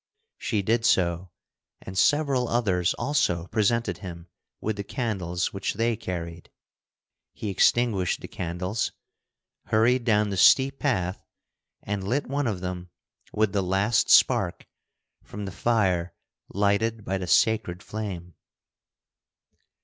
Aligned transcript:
She 0.39 0.63
did 0.63 0.83
so, 0.83 1.29
and 1.79 1.95
several 1.95 2.47
others 2.47 2.95
also 2.95 3.45
presented 3.45 3.99
him 3.99 4.29
with 4.59 4.77
the 4.77 4.83
candles 4.83 5.53
which 5.53 5.75
they 5.75 5.95
carried. 5.95 6.49
He 7.33 7.49
extinguished 7.51 8.19
the 8.19 8.27
candles, 8.27 8.93
hurried 9.65 10.03
down 10.03 10.31
the 10.31 10.37
steep 10.37 10.79
path, 10.79 11.23
and 11.83 12.03
lit 12.03 12.25
one 12.25 12.47
of 12.47 12.61
them 12.61 12.89
with 13.31 13.53
the 13.53 13.61
last 13.61 14.09
spark 14.09 14.65
from 15.23 15.45
the 15.45 15.51
fire 15.51 16.15
lighted 16.49 17.05
by 17.05 17.19
the 17.19 17.27
sacred 17.27 17.83
flame. 17.83 18.33